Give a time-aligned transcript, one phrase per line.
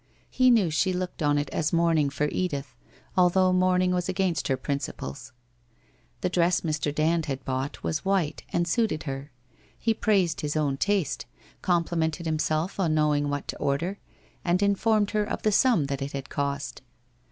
[0.31, 2.73] He knew she looked on it as mourning for Edith,
[3.15, 5.31] although mourning was against her principles.
[6.21, 6.91] The dress Mr.
[6.91, 9.31] Dand had bought was white and suited her.
[9.77, 11.27] He praised his own taste,
[11.61, 13.99] complimented himself on knowing what to order,
[14.43, 16.81] and informed her of the sum that it had cost.